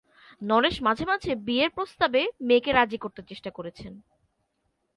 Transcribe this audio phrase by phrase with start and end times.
[0.41, 3.93] নরেশ মাঝে মাঝে বিয়ের প্রস্তাবে মেয়েকে রাজি করতে চেষ্টা করেছেন।